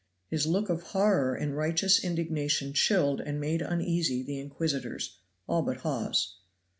His 0.31 0.47
look 0.47 0.67
of 0.67 0.81
horror 0.81 1.35
and 1.35 1.55
righteous 1.55 2.03
indignation 2.03 2.73
chilled 2.73 3.21
and 3.21 3.39
made 3.39 3.61
uneasy 3.61 4.23
the 4.23 4.39
inquisitors, 4.39 5.19
all 5.47 5.61
but 5.61 5.77
Hawes. 5.81 6.37